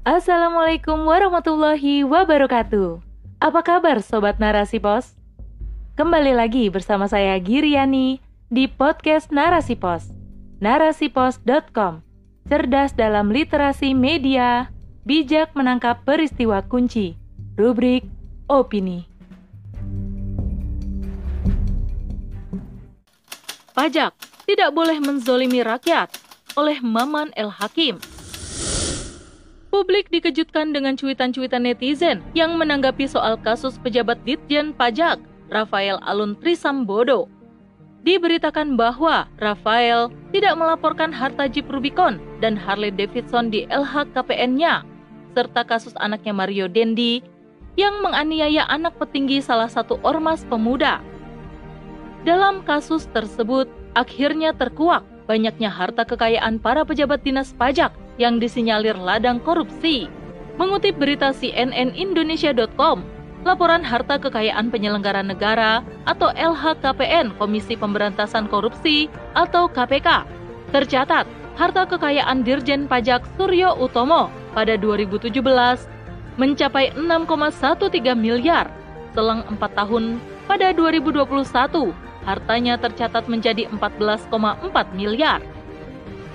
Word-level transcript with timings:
Assalamualaikum 0.00 1.04
warahmatullahi 1.04 2.08
wabarakatuh. 2.08 3.04
Apa 3.36 3.60
kabar 3.60 4.00
Sobat 4.00 4.40
Narasi 4.40 4.80
Pos? 4.80 5.12
Kembali 5.92 6.32
lagi 6.32 6.72
bersama 6.72 7.04
saya 7.04 7.36
Giriani 7.36 8.16
di 8.48 8.64
podcast 8.64 9.28
Narasi 9.28 9.76
Pos. 9.76 10.08
Narasipos.com 10.56 12.00
Cerdas 12.48 12.96
dalam 12.96 13.28
literasi 13.28 13.92
media, 13.92 14.72
bijak 15.04 15.52
menangkap 15.52 16.00
peristiwa 16.08 16.64
kunci. 16.64 17.20
Rubrik 17.60 18.08
Opini. 18.48 19.04
Pajak 23.76 24.16
tidak 24.48 24.72
boleh 24.72 24.96
menzolimi 24.96 25.60
rakyat 25.60 26.08
oleh 26.56 26.80
Maman 26.80 27.36
El 27.36 27.52
Hakim. 27.52 28.00
Publik 29.80 30.12
dikejutkan 30.12 30.76
dengan 30.76 30.92
cuitan-cuitan 30.92 31.64
netizen 31.64 32.20
yang 32.36 32.60
menanggapi 32.60 33.08
soal 33.08 33.40
kasus 33.40 33.80
pejabat 33.80 34.20
Ditjen 34.28 34.76
Pajak, 34.76 35.16
Rafael 35.48 35.96
Alun 36.04 36.36
Trisambodo. 36.36 37.32
Diberitakan 38.04 38.76
bahwa 38.76 39.24
Rafael 39.40 40.12
tidak 40.36 40.60
melaporkan 40.60 41.08
harta 41.08 41.48
Jeep 41.48 41.64
Rubicon 41.72 42.20
dan 42.44 42.60
Harley 42.60 42.92
Davidson 42.92 43.48
di 43.48 43.64
LHKPN-nya, 43.72 44.84
serta 45.32 45.64
kasus 45.64 45.96
anaknya 45.96 46.36
Mario 46.36 46.68
Dendi 46.68 47.24
yang 47.80 48.04
menganiaya 48.04 48.68
anak 48.68 49.00
petinggi 49.00 49.40
salah 49.40 49.72
satu 49.72 49.96
ormas 50.04 50.44
pemuda. 50.44 51.00
Dalam 52.28 52.68
kasus 52.68 53.08
tersebut, 53.16 53.64
akhirnya 53.96 54.52
terkuak 54.52 55.08
banyaknya 55.24 55.72
harta 55.72 56.04
kekayaan 56.04 56.60
para 56.60 56.84
pejabat 56.84 57.24
dinas 57.24 57.56
pajak 57.56 57.96
yang 58.20 58.36
disinyalir 58.36 59.00
ladang 59.00 59.40
korupsi. 59.40 60.12
Mengutip 60.60 61.00
berita 61.00 61.32
CNN 61.32 61.96
Indonesia.com, 61.96 63.00
laporan 63.48 63.80
harta 63.80 64.20
kekayaan 64.20 64.68
penyelenggara 64.68 65.24
negara 65.24 65.80
atau 66.04 66.28
LHKPN 66.36 67.32
Komisi 67.40 67.80
Pemberantasan 67.80 68.44
Korupsi 68.52 69.08
atau 69.32 69.72
KPK 69.72 70.28
tercatat 70.68 71.24
harta 71.56 71.82
kekayaan 71.88 72.44
Dirjen 72.44 72.84
Pajak 72.84 73.24
Suryo 73.40 73.72
Utomo 73.80 74.28
pada 74.52 74.76
2017 74.76 75.32
mencapai 76.36 76.92
6,13 76.92 78.12
miliar. 78.16 78.68
Selang 79.16 79.42
4 79.48 79.58
tahun 79.74 80.20
pada 80.46 80.70
2021, 80.76 81.24
hartanya 82.28 82.78
tercatat 82.78 83.26
menjadi 83.26 83.66
14,4 83.72 84.30
miliar 84.94 85.40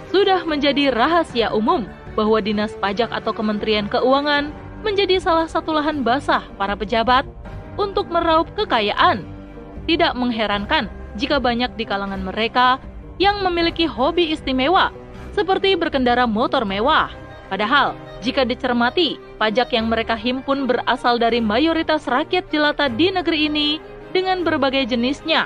sudah 0.10 0.44
menjadi 0.46 0.94
rahasia 0.94 1.54
umum 1.54 1.86
bahwa 2.16 2.40
Dinas 2.40 2.74
Pajak 2.80 3.12
atau 3.12 3.36
Kementerian 3.36 3.86
Keuangan 3.92 4.50
menjadi 4.82 5.18
salah 5.18 5.50
satu 5.50 5.74
lahan 5.76 6.06
basah 6.06 6.46
para 6.56 6.78
pejabat 6.78 7.26
untuk 7.76 8.08
meraup 8.08 8.48
kekayaan. 8.56 9.26
Tidak 9.86 10.18
mengherankan 10.18 10.90
jika 11.20 11.38
banyak 11.38 11.74
di 11.78 11.86
kalangan 11.86 12.22
mereka 12.22 12.82
yang 13.22 13.44
memiliki 13.46 13.86
hobi 13.86 14.34
istimewa 14.34 14.92
seperti 15.36 15.76
berkendara 15.76 16.26
motor 16.26 16.64
mewah. 16.64 17.12
Padahal, 17.52 17.94
jika 18.26 18.42
dicermati, 18.48 19.22
pajak 19.38 19.76
yang 19.76 19.92
mereka 19.92 20.18
himpun 20.18 20.66
berasal 20.66 21.22
dari 21.22 21.44
mayoritas 21.44 22.10
rakyat 22.10 22.50
jelata 22.50 22.90
di 22.90 23.14
negeri 23.14 23.52
ini 23.52 23.70
dengan 24.16 24.42
berbagai 24.42 24.90
jenisnya. 24.90 25.46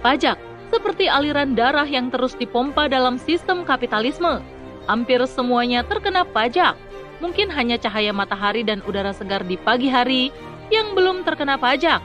Pajak 0.00 0.38
seperti 0.72 1.04
aliran 1.04 1.52
darah 1.52 1.84
yang 1.84 2.08
terus 2.08 2.32
dipompa 2.32 2.88
dalam 2.88 3.20
sistem 3.20 3.60
kapitalisme. 3.68 4.40
Hampir 4.88 5.20
semuanya 5.28 5.84
terkena 5.84 6.24
pajak. 6.24 6.74
Mungkin 7.20 7.52
hanya 7.52 7.76
cahaya 7.76 8.10
matahari 8.10 8.64
dan 8.64 8.80
udara 8.88 9.12
segar 9.12 9.44
di 9.44 9.60
pagi 9.60 9.92
hari 9.92 10.32
yang 10.72 10.96
belum 10.96 11.22
terkena 11.28 11.60
pajak. 11.60 12.00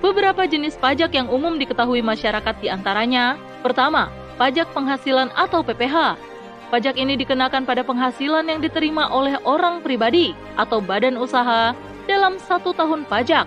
Beberapa 0.00 0.48
jenis 0.48 0.74
pajak 0.80 1.12
yang 1.12 1.28
umum 1.28 1.60
diketahui 1.60 2.00
masyarakat 2.00 2.56
di 2.58 2.72
antaranya, 2.72 3.36
pertama, 3.60 4.08
pajak 4.40 4.72
penghasilan 4.72 5.28
atau 5.36 5.60
PPH. 5.62 6.16
Pajak 6.72 6.96
ini 6.96 7.14
dikenakan 7.14 7.68
pada 7.68 7.84
penghasilan 7.84 8.48
yang 8.48 8.60
diterima 8.64 9.12
oleh 9.12 9.36
orang 9.44 9.84
pribadi 9.84 10.32
atau 10.56 10.80
badan 10.80 11.20
usaha 11.20 11.76
dalam 12.08 12.40
satu 12.40 12.72
tahun 12.72 13.04
pajak. 13.06 13.44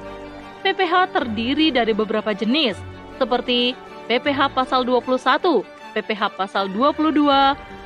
PPH 0.62 1.12
terdiri 1.12 1.74
dari 1.74 1.92
beberapa 1.92 2.32
jenis, 2.32 2.78
seperti 3.18 3.74
PPH 4.12 4.52
pasal 4.52 4.84
21, 4.84 5.64
PPH 5.96 6.36
pasal 6.36 6.68
22, 6.68 7.32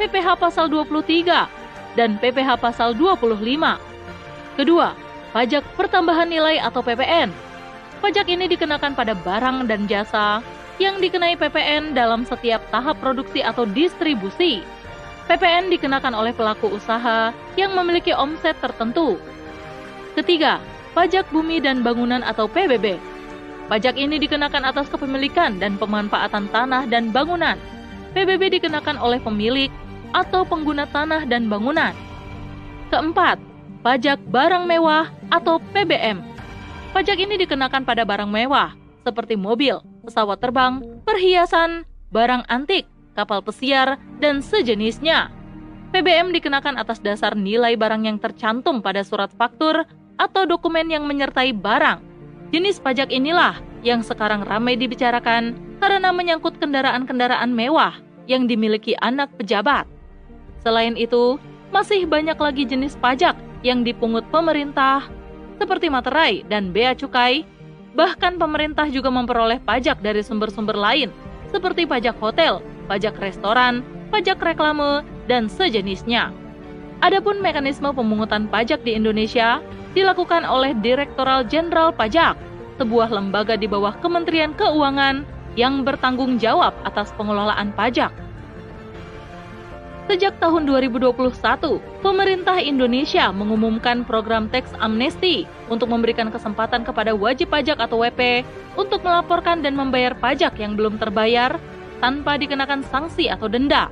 PPH 0.02 0.28
pasal 0.42 0.66
23, 0.74 1.46
dan 1.94 2.18
PPH 2.18 2.58
pasal 2.58 2.98
25. 2.98 3.38
Kedua, 4.58 4.98
pajak 5.38 5.62
pertambahan 5.78 6.26
nilai 6.26 6.58
atau 6.58 6.82
PPN. 6.82 7.30
Pajak 8.02 8.26
ini 8.26 8.50
dikenakan 8.50 8.98
pada 8.98 9.14
barang 9.14 9.70
dan 9.70 9.86
jasa 9.86 10.42
yang 10.82 10.98
dikenai 10.98 11.38
PPN 11.38 11.94
dalam 11.94 12.26
setiap 12.26 12.66
tahap 12.74 12.98
produksi 12.98 13.46
atau 13.46 13.70
distribusi. 13.70 14.66
PPN 15.30 15.70
dikenakan 15.78 16.18
oleh 16.18 16.34
pelaku 16.34 16.74
usaha 16.74 17.38
yang 17.54 17.78
memiliki 17.78 18.18
omset 18.18 18.58
tertentu. 18.66 19.22
Ketiga, 20.18 20.58
pajak 20.98 21.30
bumi 21.30 21.62
dan 21.62 21.86
bangunan 21.86 22.26
atau 22.26 22.50
PBB 22.50 23.14
Pajak 23.66 23.98
ini 23.98 24.22
dikenakan 24.22 24.62
atas 24.62 24.86
kepemilikan 24.94 25.58
dan 25.58 25.82
pemanfaatan 25.82 26.46
tanah 26.54 26.86
dan 26.86 27.10
bangunan. 27.10 27.58
PBB 28.14 28.62
dikenakan 28.62 29.02
oleh 29.02 29.18
pemilik 29.18 29.74
atau 30.14 30.46
pengguna 30.46 30.86
tanah 30.86 31.26
dan 31.26 31.50
bangunan. 31.50 31.98
Keempat, 32.94 33.42
pajak 33.82 34.22
barang 34.30 34.70
mewah 34.70 35.10
atau 35.34 35.58
PBM. 35.74 36.22
Pajak 36.94 37.18
ini 37.18 37.42
dikenakan 37.42 37.90
pada 37.90 38.06
barang 38.06 38.30
mewah 38.30 38.78
seperti 39.02 39.34
mobil, 39.34 39.82
pesawat 40.06 40.38
terbang, 40.38 40.86
perhiasan, 41.02 41.90
barang 42.14 42.46
antik, 42.46 42.86
kapal 43.18 43.42
pesiar, 43.42 43.98
dan 44.22 44.46
sejenisnya. 44.46 45.34
PBM 45.90 46.30
dikenakan 46.38 46.78
atas 46.78 47.02
dasar 47.02 47.34
nilai 47.34 47.74
barang 47.74 48.06
yang 48.06 48.22
tercantum 48.22 48.86
pada 48.86 49.02
surat 49.02 49.34
faktur 49.34 49.90
atau 50.22 50.44
dokumen 50.46 50.86
yang 50.86 51.10
menyertai 51.10 51.50
barang 51.50 52.15
Jenis 52.56 52.80
pajak 52.80 53.12
inilah 53.12 53.60
yang 53.84 54.00
sekarang 54.00 54.48
ramai 54.48 54.80
dibicarakan 54.80 55.60
karena 55.84 56.08
menyangkut 56.16 56.56
kendaraan-kendaraan 56.56 57.52
mewah 57.52 58.00
yang 58.32 58.48
dimiliki 58.48 58.96
anak 59.04 59.28
pejabat. 59.36 59.84
Selain 60.64 60.96
itu, 60.96 61.36
masih 61.76 62.08
banyak 62.08 62.40
lagi 62.40 62.64
jenis 62.64 62.96
pajak 62.96 63.36
yang 63.60 63.84
dipungut 63.84 64.24
pemerintah 64.32 65.04
seperti 65.60 65.92
materai 65.92 66.48
dan 66.48 66.72
bea 66.72 66.96
cukai. 66.96 67.44
Bahkan 67.92 68.40
pemerintah 68.40 68.88
juga 68.88 69.12
memperoleh 69.12 69.60
pajak 69.60 70.00
dari 70.00 70.24
sumber-sumber 70.24 70.80
lain 70.80 71.12
seperti 71.52 71.84
pajak 71.84 72.16
hotel, 72.24 72.64
pajak 72.88 73.20
restoran, 73.20 73.84
pajak 74.16 74.40
reklame, 74.40 75.04
dan 75.28 75.52
sejenisnya. 75.52 76.32
Adapun 77.04 77.44
mekanisme 77.44 77.92
pemungutan 77.92 78.48
pajak 78.48 78.80
di 78.88 78.96
Indonesia 78.96 79.60
dilakukan 79.96 80.44
oleh 80.44 80.76
Direktoral 80.84 81.48
Jenderal 81.48 81.96
Pajak, 81.96 82.36
sebuah 82.78 83.08
lembaga 83.10 83.56
di 83.56 83.66
bawah 83.66 83.96
Kementerian 84.04 84.52
Keuangan 84.54 85.24
yang 85.56 85.88
bertanggung 85.88 86.36
jawab 86.36 86.76
atas 86.84 87.16
pengelolaan 87.16 87.72
pajak. 87.72 88.12
Sejak 90.06 90.38
tahun 90.38 90.70
2021, 90.70 91.18
pemerintah 92.06 92.62
Indonesia 92.62 93.34
mengumumkan 93.34 94.06
program 94.06 94.46
teks 94.54 94.70
amnesti 94.78 95.50
untuk 95.66 95.90
memberikan 95.90 96.30
kesempatan 96.30 96.86
kepada 96.86 97.18
wajib 97.18 97.50
pajak 97.50 97.82
atau 97.82 98.06
WP 98.06 98.46
untuk 98.78 99.02
melaporkan 99.02 99.66
dan 99.66 99.74
membayar 99.74 100.14
pajak 100.14 100.62
yang 100.62 100.78
belum 100.78 101.02
terbayar 101.02 101.58
tanpa 102.06 102.38
dikenakan 102.38 102.86
sanksi 102.86 103.34
atau 103.34 103.50
denda. 103.50 103.90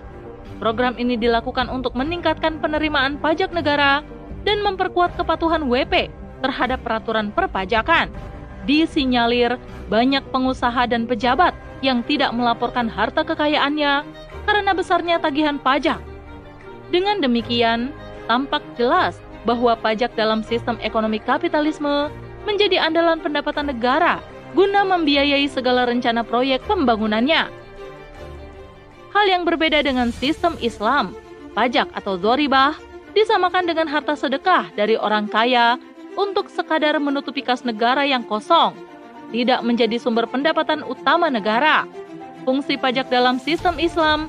Program 0.61 0.93
ini 1.01 1.17
dilakukan 1.17 1.65
untuk 1.65 1.97
meningkatkan 1.97 2.61
penerimaan 2.61 3.17
pajak 3.17 3.49
negara 3.49 4.05
dan 4.43 4.63
memperkuat 4.63 5.15
kepatuhan 5.19 5.67
WP 5.67 6.11
terhadap 6.43 6.83
peraturan 6.83 7.31
perpajakan. 7.31 8.11
Disinyalir 8.63 9.59
banyak 9.91 10.23
pengusaha 10.31 10.87
dan 10.87 11.03
pejabat 11.03 11.51
yang 11.83 11.99
tidak 12.07 12.31
melaporkan 12.31 12.87
harta 12.87 13.27
kekayaannya 13.27 14.07
karena 14.47 14.71
besarnya 14.71 15.19
tagihan 15.19 15.59
pajak. 15.59 15.99
Dengan 16.91 17.19
demikian, 17.19 17.91
tampak 18.27 18.63
jelas 18.79 19.19
bahwa 19.43 19.75
pajak 19.75 20.15
dalam 20.15 20.39
sistem 20.47 20.79
ekonomi 20.79 21.19
kapitalisme 21.19 22.07
menjadi 22.47 22.79
andalan 22.79 23.19
pendapatan 23.19 23.71
negara 23.71 24.23
guna 24.55 24.85
membiayai 24.87 25.49
segala 25.49 25.89
rencana 25.89 26.23
proyek 26.23 26.63
pembangunannya. 26.69 27.49
Hal 29.11 29.25
yang 29.29 29.43
berbeda 29.43 29.83
dengan 29.83 30.09
sistem 30.15 30.55
Islam, 30.63 31.13
pajak 31.53 31.89
atau 31.93 32.17
zoribah 32.17 32.77
disamakan 33.13 33.69
dengan 33.69 33.85
harta 33.89 34.17
sedekah 34.17 34.73
dari 34.73 34.97
orang 34.97 35.29
kaya 35.29 35.77
untuk 36.17 36.49
sekadar 36.49 36.97
menutupi 37.01 37.41
kas 37.41 37.65
negara 37.65 38.05
yang 38.05 38.21
kosong, 38.25 38.73
tidak 39.33 39.61
menjadi 39.65 39.97
sumber 39.97 40.29
pendapatan 40.29 40.85
utama 40.85 41.29
negara. 41.29 41.89
Fungsi 42.43 42.75
pajak 42.75 43.07
dalam 43.07 43.39
sistem 43.39 43.79
Islam 43.79 44.27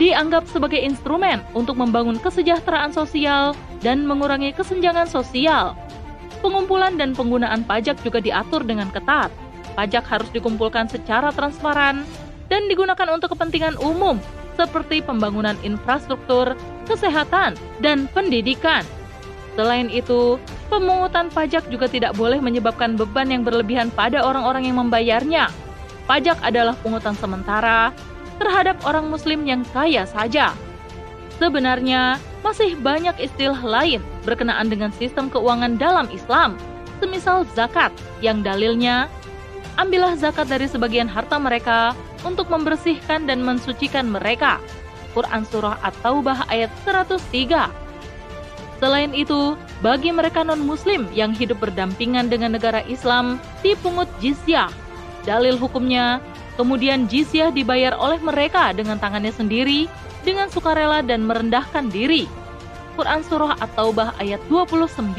dianggap 0.00 0.46
sebagai 0.48 0.78
instrumen 0.78 1.42
untuk 1.56 1.76
membangun 1.76 2.20
kesejahteraan 2.20 2.92
sosial 2.92 3.56
dan 3.80 4.04
mengurangi 4.04 4.52
kesenjangan 4.54 5.08
sosial. 5.08 5.74
Pengumpulan 6.44 7.00
dan 7.00 7.16
penggunaan 7.16 7.64
pajak 7.64 7.98
juga 8.04 8.20
diatur 8.20 8.62
dengan 8.62 8.92
ketat. 8.92 9.32
Pajak 9.74 10.04
harus 10.08 10.30
dikumpulkan 10.32 10.88
secara 10.88 11.32
transparan 11.32 12.04
dan 12.48 12.64
digunakan 12.70 13.08
untuk 13.12 13.34
kepentingan 13.34 13.76
umum 13.82 14.16
seperti 14.56 15.04
pembangunan 15.04 15.54
infrastruktur, 15.62 16.56
kesehatan, 16.88 17.54
dan 17.84 18.08
pendidikan. 18.10 18.82
Selain 19.56 19.88
itu, 19.88 20.36
pemungutan 20.68 21.32
pajak 21.32 21.68
juga 21.72 21.88
tidak 21.88 22.12
boleh 22.16 22.40
menyebabkan 22.40 22.96
beban 22.96 23.32
yang 23.32 23.44
berlebihan 23.44 23.88
pada 23.92 24.20
orang-orang 24.20 24.68
yang 24.68 24.76
membayarnya. 24.80 25.48
Pajak 26.04 26.40
adalah 26.44 26.76
pungutan 26.80 27.16
sementara 27.16 27.92
terhadap 28.36 28.76
orang 28.84 29.08
Muslim 29.08 29.48
yang 29.48 29.64
kaya 29.72 30.04
saja. 30.04 30.52
Sebenarnya, 31.36 32.20
masih 32.44 32.76
banyak 32.80 33.16
istilah 33.20 33.60
lain 33.60 34.00
berkenaan 34.24 34.68
dengan 34.72 34.92
sistem 34.96 35.28
keuangan 35.28 35.76
dalam 35.76 36.08
Islam, 36.12 36.56
semisal 37.00 37.44
zakat, 37.52 37.92
yang 38.24 38.40
dalilnya, 38.40 39.08
ambillah 39.76 40.16
zakat 40.16 40.48
dari 40.48 40.64
sebagian 40.68 41.08
harta 41.08 41.36
mereka 41.36 41.92
untuk 42.26 42.50
membersihkan 42.50 43.30
dan 43.30 43.46
mensucikan 43.46 44.10
mereka. 44.10 44.58
Quran 45.14 45.46
Surah 45.46 45.78
At-Taubah 45.80 46.50
ayat 46.50 46.68
103 46.82 47.70
Selain 48.76 49.14
itu, 49.16 49.56
bagi 49.80 50.12
mereka 50.12 50.44
non-muslim 50.44 51.08
yang 51.14 51.32
hidup 51.32 51.62
berdampingan 51.64 52.28
dengan 52.28 52.52
negara 52.52 52.84
Islam, 52.84 53.40
dipungut 53.64 54.10
jizyah. 54.20 54.68
Dalil 55.24 55.56
hukumnya, 55.56 56.20
Kemudian 56.56 57.04
jizyah 57.04 57.52
dibayar 57.52 57.92
oleh 58.00 58.16
mereka 58.16 58.72
dengan 58.72 58.96
tangannya 58.96 59.30
sendiri, 59.30 59.84
dengan 60.24 60.48
sukarela 60.48 61.04
dan 61.04 61.28
merendahkan 61.28 61.92
diri. 61.92 62.24
Quran 62.96 63.20
Surah 63.28 63.60
At-Taubah 63.60 64.16
ayat 64.16 64.40
29. 64.48 65.12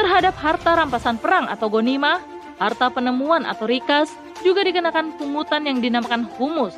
Terhadap 0.00 0.34
harta 0.40 0.80
rampasan 0.80 1.20
perang 1.20 1.44
atau 1.44 1.68
gonimah, 1.68 2.24
harta 2.60 2.92
penemuan 2.92 3.48
atau 3.48 3.64
rikas, 3.64 4.12
juga 4.44 4.60
dikenakan 4.62 5.16
pungutan 5.16 5.64
yang 5.64 5.80
dinamakan 5.80 6.28
humus. 6.36 6.76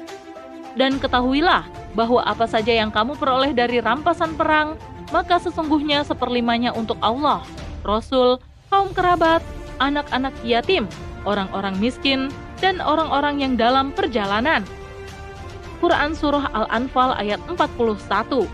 Dan 0.79 0.96
ketahuilah 1.02 1.69
bahwa 1.93 2.25
apa 2.25 2.49
saja 2.49 2.73
yang 2.73 2.88
kamu 2.88 3.19
peroleh 3.19 3.52
dari 3.52 3.82
rampasan 3.82 4.38
perang, 4.38 4.79
maka 5.12 5.37
sesungguhnya 5.37 6.06
seperlimanya 6.06 6.73
untuk 6.73 6.96
Allah, 7.05 7.44
Rasul, 7.84 8.40
kaum 8.73 8.94
kerabat, 8.96 9.44
anak-anak 9.82 10.32
yatim, 10.46 10.88
orang-orang 11.29 11.76
miskin, 11.76 12.32
dan 12.64 12.81
orang-orang 12.81 13.43
yang 13.43 13.55
dalam 13.58 13.93
perjalanan. 13.93 14.64
Quran 15.82 16.14
Surah 16.14 16.46
Al-Anfal 16.55 17.19
ayat 17.19 17.43
41 17.50 18.46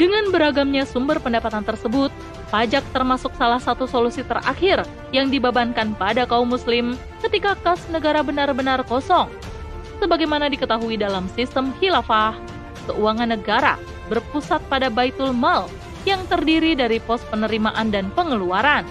Dengan 0.00 0.32
beragamnya 0.32 0.88
sumber 0.88 1.20
pendapatan 1.20 1.60
tersebut, 1.60 2.08
pajak 2.50 2.82
termasuk 2.90 3.30
salah 3.38 3.62
satu 3.62 3.86
solusi 3.86 4.26
terakhir 4.26 4.82
yang 5.14 5.30
dibebankan 5.30 5.94
pada 5.94 6.26
kaum 6.26 6.50
muslim 6.50 6.98
ketika 7.22 7.54
kas 7.62 7.80
negara 7.88 8.20
benar-benar 8.20 8.82
kosong. 8.84 9.30
Sebagaimana 10.02 10.50
diketahui 10.50 10.98
dalam 10.98 11.30
sistem 11.38 11.70
khilafah, 11.78 12.34
keuangan 12.90 13.30
negara 13.30 13.78
berpusat 14.10 14.58
pada 14.66 14.90
Baitul 14.90 15.30
Mal 15.30 15.70
yang 16.02 16.20
terdiri 16.26 16.74
dari 16.74 16.98
pos 16.98 17.22
penerimaan 17.30 17.94
dan 17.94 18.10
pengeluaran. 18.18 18.82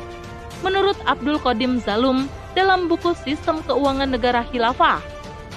Menurut 0.64 0.96
Abdul 1.08 1.40
Qadim 1.40 1.80
Zalum, 1.84 2.28
dalam 2.54 2.92
buku 2.92 3.16
Sistem 3.24 3.64
Keuangan 3.64 4.12
Negara 4.12 4.44
Khilafah, 4.44 5.00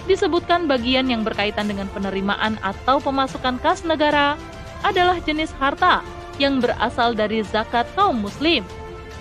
disebutkan 0.07 0.71
bagian 0.71 1.11
yang 1.11 1.27
berkaitan 1.27 1.67
dengan 1.67 1.91
penerimaan 1.91 2.59
atau 2.63 3.03
pemasukan 3.03 3.59
kas 3.61 3.83
negara 3.83 4.39
adalah 4.87 5.19
jenis 5.23 5.51
harta 5.59 6.03
yang 6.43 6.59
berasal 6.59 7.15
dari 7.15 7.47
zakat 7.47 7.87
kaum 7.95 8.19
muslim, 8.19 8.67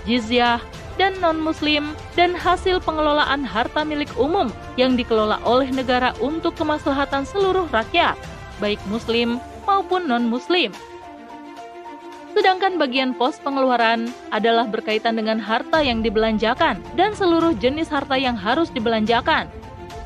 jizyah, 0.09 0.57
dan 0.97 1.13
non-muslim, 1.21 1.93
dan 2.17 2.33
hasil 2.33 2.81
pengelolaan 2.81 3.45
harta 3.45 3.85
milik 3.85 4.09
umum 4.17 4.49
yang 4.75 4.97
dikelola 4.97 5.37
oleh 5.45 5.69
negara 5.69 6.11
untuk 6.17 6.57
kemaslahatan 6.57 7.23
seluruh 7.23 7.69
rakyat, 7.69 8.17
baik 8.57 8.81
muslim 8.89 9.37
maupun 9.69 10.09
non-muslim. 10.09 10.73
Sedangkan 12.31 12.79
bagian 12.79 13.11
pos 13.11 13.43
pengeluaran 13.43 14.07
adalah 14.31 14.63
berkaitan 14.63 15.19
dengan 15.19 15.35
harta 15.35 15.83
yang 15.83 15.99
dibelanjakan 15.99 16.79
dan 16.95 17.11
seluruh 17.11 17.51
jenis 17.59 17.91
harta 17.91 18.15
yang 18.15 18.39
harus 18.39 18.71
dibelanjakan. 18.71 19.51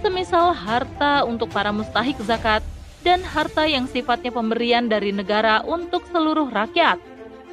Semisal 0.02 0.54
harta 0.54 1.22
untuk 1.26 1.54
para 1.54 1.70
mustahik 1.70 2.18
zakat 2.26 2.66
dan 3.06 3.22
harta 3.22 3.70
yang 3.70 3.86
sifatnya 3.86 4.34
pemberian 4.34 4.90
dari 4.90 5.14
negara 5.14 5.62
untuk 5.62 6.02
seluruh 6.10 6.50
rakyat. 6.50 6.98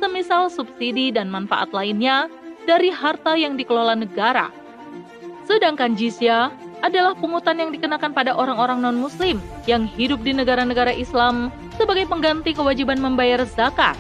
Semisal 0.01 0.49
subsidi 0.49 1.13
dan 1.13 1.29
manfaat 1.29 1.71
lainnya 1.77 2.27
dari 2.65 2.89
harta 2.89 3.37
yang 3.37 3.55
dikelola 3.61 3.93
negara. 3.93 4.49
Sedangkan 5.45 5.93
jizya 5.93 6.51
adalah 6.83 7.15
pungutan 7.15 7.61
yang 7.61 7.71
dikenakan 7.71 8.11
pada 8.11 8.35
orang-orang 8.35 8.83
non-muslim 8.83 9.39
yang 9.71 9.87
hidup 9.87 10.25
di 10.27 10.35
negara-negara 10.35 10.91
Islam 10.91 11.53
sebagai 11.79 12.09
pengganti 12.11 12.57
kewajiban 12.57 12.99
membayar 12.99 13.47
zakat 13.47 13.95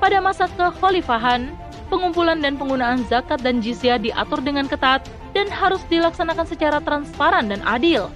pada 0.00 0.20
masa 0.20 0.48
kekhalifahan, 0.48 1.52
pengumpulan 1.92 2.40
dan 2.40 2.56
penggunaan 2.56 3.04
zakat 3.08 3.40
dan 3.44 3.60
jizyah 3.60 4.00
diatur 4.00 4.40
dengan 4.40 4.68
ketat 4.68 5.04
dan 5.36 5.50
harus 5.50 5.80
dilaksanakan 5.92 6.46
secara 6.48 6.78
transparan 6.80 7.48
dan 7.48 7.60
adil. 7.64 8.08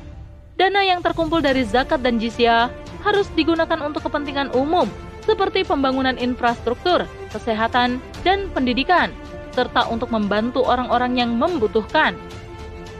Dana 0.59 0.83
yang 0.83 1.07
terkumpul 1.07 1.39
dari 1.39 1.63
zakat 1.63 2.03
dan 2.03 2.19
jizyah 2.19 2.67
harus 3.07 3.31
digunakan 3.39 3.79
untuk 3.79 4.11
kepentingan 4.11 4.51
umum 4.59 4.91
seperti 5.23 5.63
pembangunan 5.63 6.19
infrastruktur, 6.19 7.07
kesehatan, 7.31 8.03
dan 8.27 8.51
pendidikan, 8.51 9.15
serta 9.55 9.87
untuk 9.87 10.11
membantu 10.11 10.67
orang-orang 10.67 11.15
yang 11.15 11.31
membutuhkan. 11.39 12.19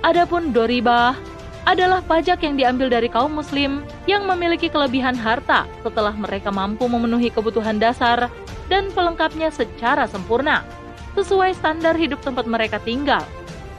Adapun 0.07 0.55
doribah 0.55 1.19
adalah 1.67 1.99
pajak 2.07 2.47
yang 2.47 2.55
diambil 2.55 2.95
dari 2.95 3.11
kaum 3.11 3.35
muslim 3.35 3.83
yang 4.07 4.23
memiliki 4.23 4.71
kelebihan 4.71 5.19
harta 5.19 5.67
setelah 5.83 6.15
mereka 6.15 6.55
mampu 6.55 6.87
memenuhi 6.87 7.27
kebutuhan 7.27 7.83
dasar 7.83 8.31
dan 8.71 8.87
pelengkapnya 8.95 9.51
secara 9.51 10.07
sempurna, 10.07 10.63
sesuai 11.19 11.59
standar 11.59 11.99
hidup 11.99 12.23
tempat 12.23 12.47
mereka 12.47 12.79
tinggal. 12.87 13.27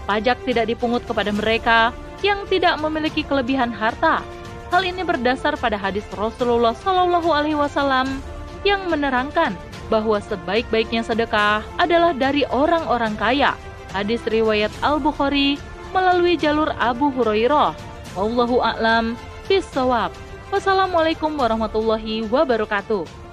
Pajak 0.04 0.44
tidak 0.44 0.68
dipungut 0.68 1.08
kepada 1.08 1.32
mereka 1.32 1.96
yang 2.26 2.44
tidak 2.48 2.78
memiliki 2.82 3.24
kelebihan 3.24 3.72
harta. 3.72 4.24
Hal 4.70 4.86
ini 4.86 5.02
berdasar 5.02 5.58
pada 5.58 5.76
hadis 5.80 6.06
Rasulullah 6.14 6.78
Shallallahu 6.78 7.30
Alaihi 7.34 7.58
Wasallam 7.58 8.22
yang 8.62 8.86
menerangkan 8.86 9.58
bahwa 9.90 10.22
sebaik-baiknya 10.22 11.02
sedekah 11.02 11.66
adalah 11.82 12.14
dari 12.14 12.46
orang-orang 12.54 13.18
kaya. 13.18 13.58
Hadis 13.90 14.22
riwayat 14.30 14.70
Al 14.86 15.02
Bukhari 15.02 15.58
melalui 15.90 16.38
jalur 16.38 16.70
Abu 16.78 17.10
Hurairah. 17.10 17.74
Wallahu 18.14 18.62
a'lam 18.62 19.18
bishawab. 19.50 20.14
Wassalamualaikum 20.54 21.34
warahmatullahi 21.34 22.30
wabarakatuh. 22.30 23.29